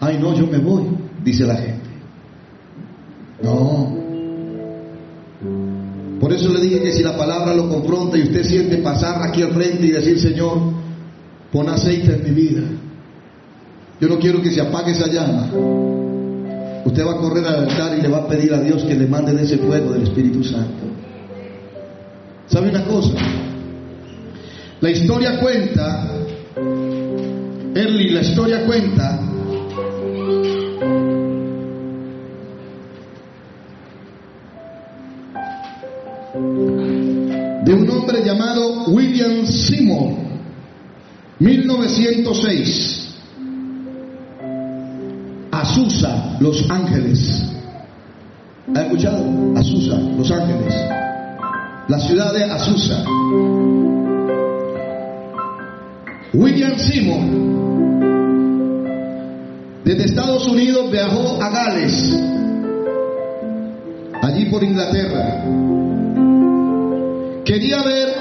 Ay, 0.00 0.16
no, 0.18 0.34
yo 0.34 0.46
me 0.46 0.56
voy, 0.56 0.84
dice 1.22 1.44
la 1.44 1.56
gente. 1.56 1.90
No. 3.42 3.94
Por 6.18 6.32
eso 6.32 6.50
le 6.50 6.60
dije 6.62 6.80
que 6.80 6.92
si 6.92 7.02
la 7.02 7.14
palabra 7.14 7.52
lo 7.52 7.68
confronta 7.68 8.16
y 8.16 8.22
usted 8.22 8.42
siente 8.42 8.78
pasar 8.78 9.22
aquí 9.22 9.42
al 9.42 9.52
frente 9.52 9.88
y 9.88 9.90
decir, 9.90 10.18
Señor, 10.18 10.58
pon 11.52 11.68
aceite 11.68 12.14
en 12.14 12.24
mi 12.24 12.30
vida. 12.30 12.62
Yo 14.00 14.08
no 14.08 14.18
quiero 14.18 14.40
que 14.40 14.50
se 14.50 14.62
apague 14.62 14.92
esa 14.92 15.08
llama. 15.08 15.50
Usted 16.86 17.06
va 17.06 17.12
a 17.12 17.18
correr 17.18 17.44
al 17.44 17.68
altar 17.68 17.98
y 17.98 18.00
le 18.00 18.08
va 18.08 18.20
a 18.20 18.26
pedir 18.26 18.54
a 18.54 18.60
Dios 18.62 18.82
que 18.84 18.94
le 18.94 19.06
mande 19.06 19.34
de 19.34 19.42
ese 19.42 19.58
fuego 19.58 19.92
del 19.92 20.04
Espíritu 20.04 20.42
Santo. 20.42 20.86
¿Sabe 22.48 22.70
una 22.70 22.84
cosa? 22.84 23.14
La 24.80 24.90
historia 24.90 25.38
cuenta, 25.40 26.08
Erly, 27.74 28.10
la 28.10 28.20
historia 28.20 28.64
cuenta 28.66 29.20
de 37.64 37.74
un 37.74 37.90
hombre 37.90 38.22
llamado 38.24 38.84
William 38.88 39.44
Seymour, 39.44 40.12
1906. 41.40 43.02
Azusa, 45.50 46.36
Los 46.40 46.70
Ángeles. 46.70 47.44
¿Ha 48.74 48.82
escuchado? 48.82 49.24
Azusa, 49.56 49.98
Los 50.16 50.30
Ángeles. 50.30 51.05
La 51.88 52.00
ciudad 52.00 52.32
de 52.34 52.42
Azusa. 52.42 53.04
William 56.34 56.76
Seymour, 56.76 57.22
desde 59.84 60.04
Estados 60.04 60.48
Unidos 60.48 60.90
viajó 60.90 61.40
a 61.40 61.48
Gales, 61.48 62.20
allí 64.20 64.46
por 64.46 64.64
Inglaterra. 64.64 65.44
Quería 67.44 67.82
ver 67.84 68.16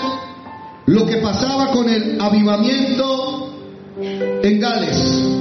lo 0.86 1.08
que 1.08 1.18
pasaba 1.18 1.72
con 1.72 1.90
el 1.90 2.22
avivamiento 2.22 3.52
en 4.00 4.60
Gales. 4.60 5.36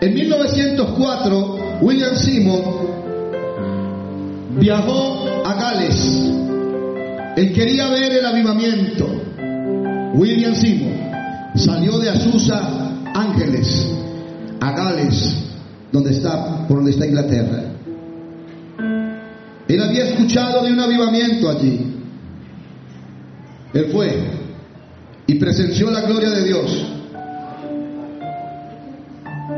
En 0.00 0.14
1904, 0.14 1.51
William 1.82 2.14
Seymour 2.14 2.62
viajó 4.60 5.26
a 5.44 5.54
Gales. 5.54 6.30
Él 7.36 7.52
quería 7.52 7.88
ver 7.88 8.12
el 8.12 8.24
avivamiento. 8.24 9.08
William 10.14 10.54
Seymour 10.54 10.92
salió 11.56 11.98
de 11.98 12.08
Azusa, 12.08 13.02
Ángeles, 13.12 13.88
a 14.60 14.70
Gales, 14.70 15.34
donde 15.90 16.12
está, 16.12 16.68
por 16.68 16.76
donde 16.76 16.92
está 16.92 17.04
Inglaterra. 17.04 17.64
Él 19.66 19.82
había 19.82 20.04
escuchado 20.04 20.62
de 20.62 20.72
un 20.72 20.78
avivamiento 20.78 21.50
allí. 21.50 21.94
Él 23.74 23.86
fue 23.90 24.20
y 25.26 25.34
presenció 25.34 25.90
la 25.90 26.02
gloria 26.02 26.30
de 26.30 26.44
Dios. 26.44 27.01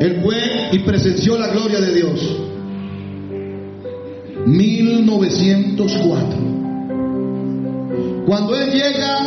Él 0.01 0.21
fue 0.23 0.37
y 0.73 0.79
presenció 0.81 1.39
la 1.39 1.49
gloria 1.49 1.81
de 1.81 1.95
Dios. 1.95 2.21
1904. 4.47 6.45
Cuando 8.27 8.57
él 8.57 8.71
llega 8.73 9.19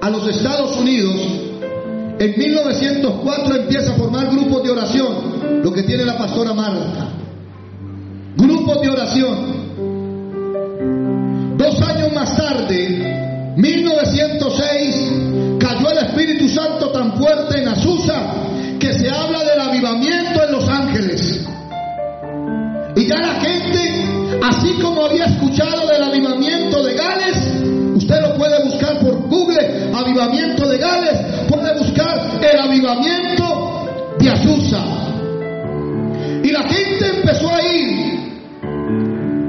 a 0.00 0.10
los 0.10 0.28
Estados 0.28 0.76
Unidos, 0.76 1.16
en 2.18 2.38
1904 2.38 3.56
empieza 3.56 3.92
a 3.92 3.94
formar 3.94 4.30
grupos 4.30 4.62
de 4.62 4.70
oración, 4.70 5.62
lo 5.62 5.72
que 5.72 5.82
tiene 5.82 6.04
la 6.04 6.16
pastora 6.16 6.52
Marta. 6.52 7.08
Grupos 8.36 8.80
de 8.82 8.90
oración. 8.90 9.56
Dos 11.56 11.80
años 11.82 12.12
más 12.12 12.36
tarde, 12.36 13.54
1906, 13.56 15.12
cayó 15.58 15.90
el 15.90 15.98
Espíritu 15.98 16.48
Santo 16.48 16.90
tan 16.90 17.16
fuerte 17.16 17.60
en 17.60 17.68
Azusa 17.68 18.34
que 18.78 18.92
se 18.92 19.08
habla 19.10 19.40
del 19.40 19.45
avivamiento 19.76 20.44
en 20.44 20.52
Los 20.52 20.68
Ángeles. 20.68 21.40
Y 22.96 23.06
ya 23.06 23.18
la 23.18 23.40
gente, 23.40 24.38
así 24.42 24.72
como 24.80 25.04
había 25.04 25.26
escuchado 25.26 25.86
del 25.86 26.02
avivamiento 26.02 26.82
de 26.82 26.94
Gales, 26.94 27.36
usted 27.94 28.20
lo 28.22 28.34
puede 28.36 28.64
buscar 28.64 28.98
por 29.00 29.28
Google, 29.28 29.90
avivamiento 29.94 30.66
de 30.66 30.78
Gales, 30.78 31.20
puede 31.48 31.78
buscar 31.78 32.40
el 32.40 32.58
avivamiento 32.58 34.16
de 34.18 34.30
Azusa. 34.30 34.82
Y 36.42 36.50
la 36.50 36.62
gente 36.62 37.08
empezó 37.16 37.50
a 37.50 37.62
ir 37.62 38.16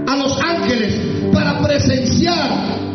a 0.08 0.16
Los 0.18 0.38
Ángeles 0.42 1.00
para 1.32 1.62
presenciar 1.62 2.87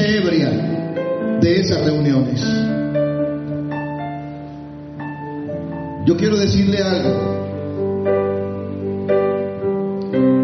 ebria 0.00 0.50
de 1.40 1.60
esas 1.60 1.84
reuniones. 1.84 2.40
Yo 6.06 6.16
quiero 6.16 6.36
decirle 6.36 6.78
algo. 6.82 7.34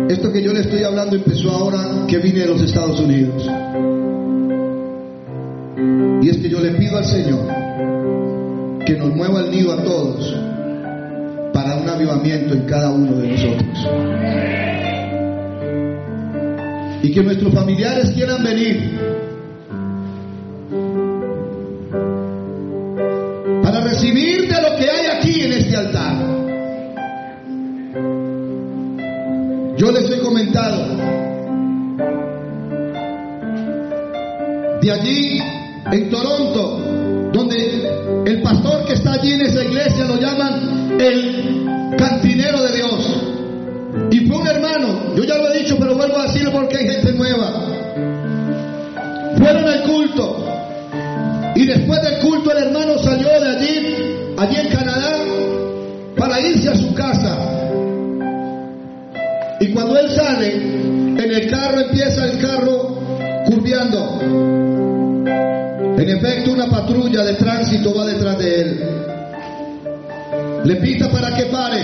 Esto 0.09 0.33
que 0.33 0.43
yo 0.43 0.53
le 0.53 0.61
estoy 0.61 0.83
hablando 0.85 1.17
empezó 1.17 1.51
ahora 1.51 2.07
que 2.09 2.19
vine 2.19 2.41
de 2.41 2.47
los 2.47 2.63
Estados 2.63 2.99
Unidos. 3.01 3.49
Y 6.23 6.29
es 6.29 6.39
que 6.39 6.49
yo 6.49 6.61
le 6.61 6.71
pido 6.73 6.99
al 6.99 7.05
Señor 7.05 7.47
que 8.85 8.97
nos 8.97 9.15
mueva 9.15 9.41
el 9.41 9.51
nido 9.51 9.73
a 9.73 9.83
todos 9.83 10.35
para 11.53 11.77
un 11.77 11.89
avivamiento 11.89 12.55
en 12.55 12.63
cada 12.63 12.91
uno 12.91 13.17
de 13.17 13.29
nosotros. 13.29 13.89
Y 17.03 17.13
que 17.13 17.23
nuestros 17.23 17.55
familiares 17.55 18.11
quieran 18.11 18.43
venir 18.43 19.00
de 34.81 34.91
allí 34.93 35.41
en 35.93 36.11
Toronto, 36.11 37.31
donde 37.33 38.23
el 38.27 38.43
pastor 38.43 38.85
que 38.87 38.95
está 38.95 39.15
allí 39.15 39.33
en 39.33 39.43
esa 39.43 39.65
iglesia 39.65 40.05
lo 40.05 40.17
llaman 40.17 40.97
el 41.01 41.97
cantinero 41.97 42.63
de 42.63 42.77
Dios. 42.77 43.17
Y 44.13 44.21
fue 44.27 44.37
un 44.39 44.47
hermano, 44.47 45.15
yo 45.17 45.25
ya 45.25 45.37
lo 45.37 45.53
he 45.53 45.59
dicho, 45.59 45.77
pero 45.79 45.97
vuelvo 45.97 46.19
a 46.19 46.23
decirlo 46.25 46.53
porque 46.53 46.77
hay 46.79 46.89
gente 46.89 47.13
nueva. 47.13 47.53
Fueron 49.37 49.69
al 49.69 49.83
culto. 49.83 50.50
Carro 61.51 61.81
empieza 61.81 62.25
el 62.25 62.39
carro 62.39 62.99
curviando. 63.47 64.21
En 65.99 66.09
efecto, 66.09 66.53
una 66.53 66.67
patrulla 66.67 67.25
de 67.25 67.35
tránsito 67.35 67.95
va 67.95 68.07
detrás 68.07 68.39
de 68.39 68.61
él. 68.61 68.81
Le 70.65 70.77
pita 70.77 71.11
para 71.11 71.37
que 71.37 71.45
pare. 71.47 71.83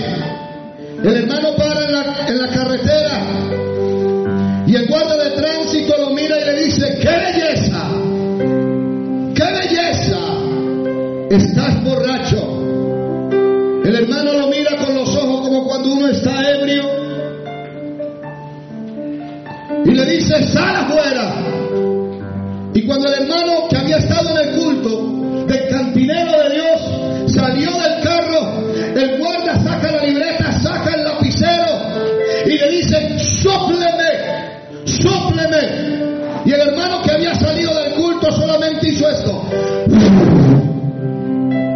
Y 36.47 36.53
el 36.53 36.61
hermano 36.61 37.01
que 37.01 37.11
había 37.11 37.35
salido 37.35 37.75
del 37.75 37.91
culto 37.95 38.31
solamente 38.31 38.87
hizo 38.87 39.09
esto. 39.09 39.43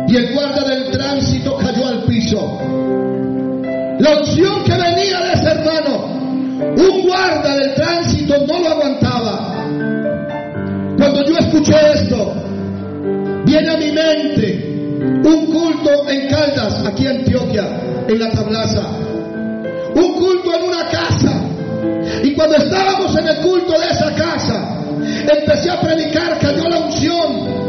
Y 0.07 0.15
el 0.15 0.33
guardia 0.33 0.63
del 0.63 0.91
tránsito 0.91 1.57
cayó 1.57 1.87
al 1.87 2.03
piso. 2.03 2.57
La 3.99 4.13
opción 4.17 4.63
que 4.63 4.71
venía 4.71 5.19
de 5.19 5.33
ese 5.33 5.47
hermano, 5.49 6.05
un 6.77 7.01
guarda 7.05 7.53
del 7.53 7.73
tránsito 7.73 8.33
no 8.47 8.59
lo 8.59 8.69
aguantaba. 8.69 9.65
Cuando 10.97 11.25
yo 11.25 11.37
escuché 11.37 11.75
esto, 11.93 12.33
viene 13.45 13.69
a 13.71 13.77
mi 13.77 13.91
mente 13.91 14.71
un 15.25 15.47
culto 15.47 16.07
en 16.07 16.29
Caldas, 16.29 16.85
aquí 16.85 17.07
en 17.07 17.17
Antioquia, 17.17 17.67
en 18.07 18.19
la 18.19 18.31
tablaza. 18.31 18.83
Un 19.95 20.13
culto 20.13 20.55
en 20.55 20.63
una 20.63 20.87
casa. 20.87 21.51
Y 22.23 22.33
cuando 22.33 22.57
estábamos 22.57 23.15
en 23.17 23.27
el 23.27 23.37
culto 23.37 23.79
de 23.79 23.87
esa 23.87 24.13
casa, 24.13 24.60
empecé 25.29 25.69
a 25.69 25.81
predicar, 25.81 26.37
cayó 26.39 26.67
la 26.69 26.79
unción. 26.79 27.61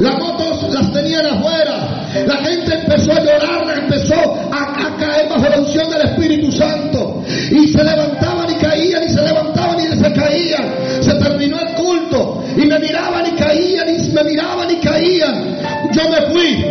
Las 0.00 0.18
motos 0.18 0.72
las 0.72 0.92
tenían 0.92 1.26
afuera. 1.26 2.08
La 2.26 2.36
gente 2.38 2.74
empezó 2.74 3.12
a 3.12 3.20
llorar, 3.20 3.78
empezó 3.78 4.14
a, 4.14 4.96
caer 4.98 5.28
bajo 5.28 5.48
la 5.48 5.58
unción 5.60 5.88
del 5.90 6.02
Espíritu 6.02 6.50
Santo. 6.52 7.22
Y 7.50 7.68
se 7.68 7.84
levantaban 7.84 8.50
y 8.50 8.54
caían, 8.54 9.02
y 9.04 9.08
se 9.08 9.22
levantaban 9.22 9.80
y 9.80 9.86
se 9.96 10.12
caían. 10.12 10.74
Se 11.00 11.14
terminó 11.14 11.58
el 11.60 11.74
culto. 11.74 12.44
Y 12.56 12.66
me 12.66 12.78
miraban 12.78 13.26
y 13.26 13.30
caían, 13.38 13.88
y 13.88 14.12
me 14.12 14.24
miraban 14.24 14.70
y 14.70 14.76
caían. 14.76 15.58
Yo 15.92 16.08
me 16.08 16.22
fui. 16.32 16.64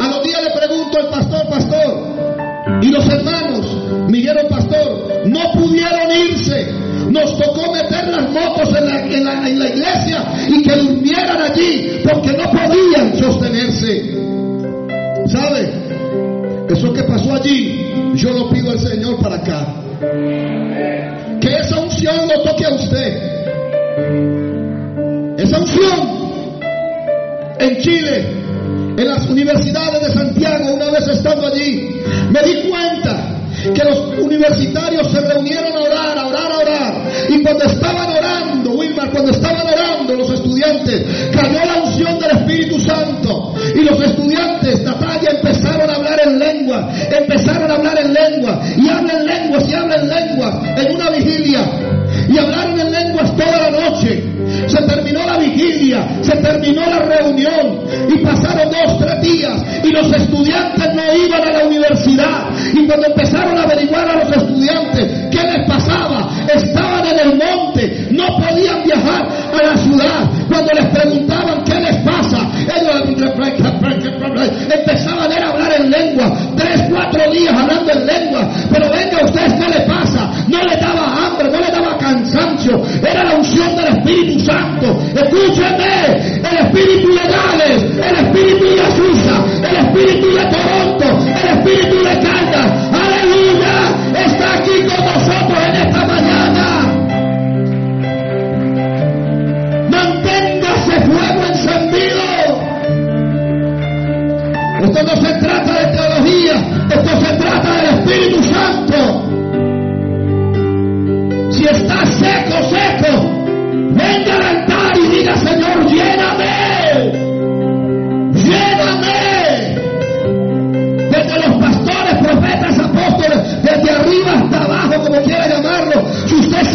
A 0.00 0.08
los 0.08 0.22
días 0.22 0.42
le 0.42 0.50
pregunto 0.58 0.98
al 0.98 1.08
pastor, 1.08 1.48
pastor. 1.48 2.18
Y 2.82 2.88
los 2.88 3.08
hermanos, 3.08 3.66
me 4.08 4.18
dijeron, 4.18 4.46
pastor, 4.48 5.22
no 5.26 5.52
pudieron 5.52 6.10
irse. 6.12 6.77
Nos 7.18 7.36
tocó 7.36 7.72
meter 7.72 8.06
las 8.08 8.30
motos 8.30 8.68
en 8.76 8.86
la, 8.86 9.00
en, 9.00 9.24
la, 9.24 9.48
en 9.48 9.58
la, 9.58 9.68
iglesia 9.68 10.24
y 10.48 10.62
que 10.62 10.72
durmieran 10.76 11.42
allí 11.42 12.00
porque 12.04 12.32
no 12.32 12.48
podían 12.50 13.18
sostenerse. 13.18 14.14
¿Sabe? 15.26 15.68
Eso 16.68 16.92
que 16.92 17.02
pasó 17.02 17.34
allí, 17.34 17.90
yo 18.14 18.32
lo 18.32 18.48
pido 18.50 18.70
al 18.70 18.78
Señor 18.78 19.20
para 19.20 19.36
acá. 19.36 19.66
Que 21.40 21.56
esa 21.56 21.80
unción 21.80 22.28
lo 22.28 22.42
toque 22.42 22.64
a 22.66 22.74
usted. 22.74 23.38
Esa 25.38 25.58
unción 25.58 26.18
en 27.58 27.78
Chile, 27.78 28.26
en 28.96 29.08
las 29.08 29.28
universidades 29.28 30.02
de 30.02 30.10
Santiago, 30.14 30.74
una 30.74 30.90
vez 30.90 31.08
estando 31.08 31.48
allí, 31.48 32.00
me 32.30 32.42
di 32.42 32.68
cuenta 32.68 33.37
que 33.62 33.84
los 33.84 34.18
universitarios 34.18 35.10
se 35.10 35.20
reunieron 35.20 35.72
a 35.76 35.80
orar, 35.80 36.18
a 36.18 36.26
orar, 36.26 36.52
a 36.52 36.58
orar. 36.58 36.94
Y 37.28 37.42
cuando 37.42 37.64
estaban 37.64 38.10
orando, 38.10 38.70
Wilmar, 38.70 39.10
cuando 39.10 39.30
estaban 39.32 39.66
orando 39.66 40.14
los 40.14 40.30
estudiantes, 40.32 41.04
cayó 41.32 41.58
la 41.64 41.82
unción 41.84 42.18
del 42.18 42.30
Espíritu 42.30 42.80
Santo. 42.80 43.54
Y 43.74 43.80
los 43.80 44.00
estudiantes, 44.00 44.82
Natalia, 44.82 45.30
empezaron 45.30 45.90
a 45.90 45.94
hablar 45.94 46.20
en 46.24 46.38
lengua, 46.38 46.88
empezaron 47.10 47.70
a 47.70 47.74
hablar 47.74 47.98
en 47.98 48.12
lengua, 48.12 48.60
y 48.76 48.88
hablan 48.88 49.26
lenguas, 49.26 49.68
y 49.68 49.74
hablan 49.74 50.08
lenguas, 50.08 50.54
en 50.76 50.94
una 50.94 51.10
vigilia. 51.10 51.60
Y 52.28 52.38
hablaron 52.38 52.80
en 52.80 52.90
lenguas 52.90 53.36
toda 53.36 53.70
la 53.70 53.70
noche. 53.70 54.22
Se 54.66 54.82
terminó 54.82 55.26
la 55.26 55.38
vigilia, 55.38 56.08
se 56.22 56.36
terminó 56.36 56.82
la 56.86 57.00
reunión 57.00 57.80
y 58.08 58.18
pasaron 58.24 58.70
dos, 58.70 58.98
tres 58.98 59.20
días 59.20 59.62
y 59.84 59.90
los 59.90 60.10
estudiantes 60.12 60.94
no 60.94 61.02
iban 61.26 61.42
a 61.42 61.52
la 61.52 61.66
universidad. 61.66 62.48
Y 62.74 62.86
cuando 62.86 63.06
empezaron 63.06 63.58
a 63.58 63.62
averiguar 63.62 64.08
a 64.08 64.24
los 64.24 64.36
estudiantes 64.36 65.06
qué 65.30 65.42
les 65.42 65.66
pasaba, 65.66 66.30
estaban 66.54 67.06
en 67.06 67.17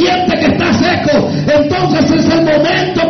siente 0.04 0.38
que 0.38 0.46
está 0.48 0.74
seco, 0.74 1.30
entonces 1.48 2.12
es 2.12 2.34
el 2.34 2.44
momento 2.44 3.03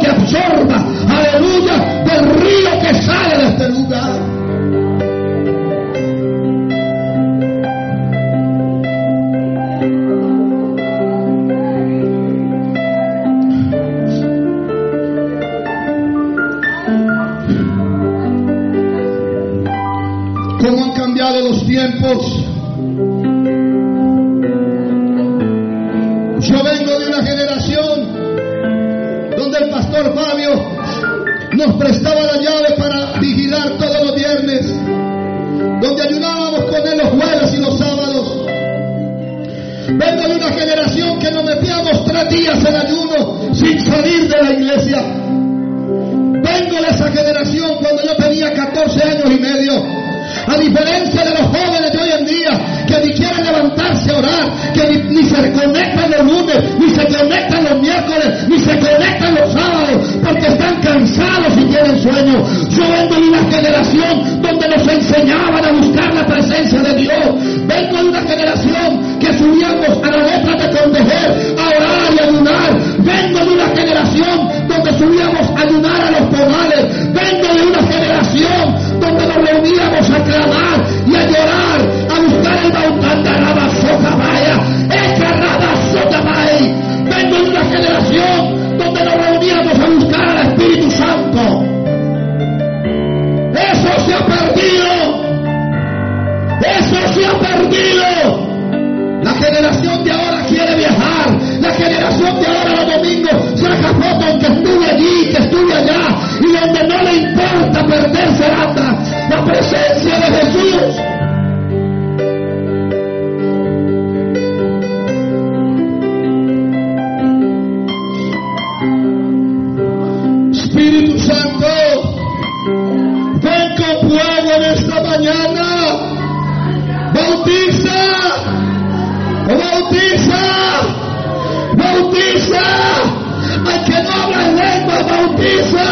Al 132.60 133.84
que 133.86 134.04
no 134.04 134.12
habla 134.12 134.48
lengua, 134.48 135.02
bautiza. 135.04 135.88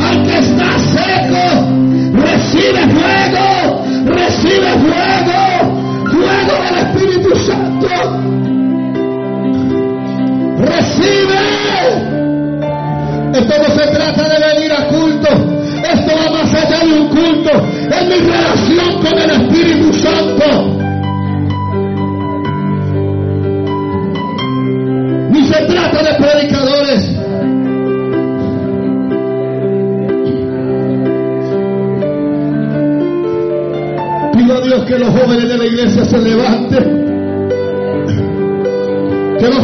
Al 0.00 0.22
que 0.24 0.38
está 0.38 0.78
seco, 0.94 1.44
recibe 2.12 2.82
fuego, 2.96 3.84
recibe 4.06 4.70
fuego, 4.84 5.40
fuego 6.10 6.54
del 6.64 6.76
Espíritu 6.86 7.36
Santo. 7.36 7.88
Recibe. 10.58 11.40
Esto 13.32 13.54
no 13.58 13.68
se 13.74 13.86
trata 13.86 14.28
de 14.28 14.38
la 35.60 35.66
iglesia 35.66 36.04
se 36.06 36.18
levante. 36.18 36.76
Que 39.38 39.46
los 39.46 39.62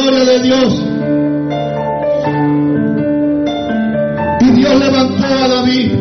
gloria 0.00 0.24
de 0.24 0.40
Dios. 0.40 0.84
Y 4.40 4.50
Dios 4.52 4.74
levantó 4.78 5.24
a 5.24 5.48
David. 5.48 5.92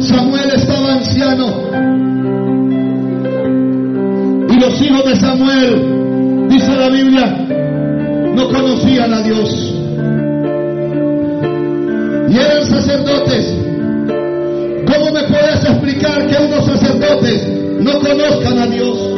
Samuel 0.00 0.50
estaba 0.54 0.92
anciano. 0.92 1.46
Y 4.50 4.60
los 4.60 4.82
hijos 4.82 5.04
de 5.04 5.16
Samuel, 5.16 6.48
dice 6.48 6.76
la 6.76 6.88
Biblia, 6.88 7.26
no 8.34 8.48
conocían 8.48 9.14
a 9.14 9.22
Dios. 9.22 9.74
Y 12.28 12.36
eran 12.36 12.66
sacerdotes. 12.66 13.54
¿Cómo 14.86 15.12
me 15.12 15.22
puedes 15.24 15.64
explicar 15.64 16.26
que 16.26 16.36
unos 16.36 16.66
sacerdotes 16.66 17.48
no 17.80 17.98
conozcan 18.00 18.58
a 18.58 18.66
Dios? 18.66 19.13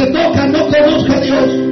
te 0.00 0.06
toca 0.12 0.46
no 0.46 0.66
conozca 0.70 1.16
a 1.16 1.20
Dios. 1.20 1.69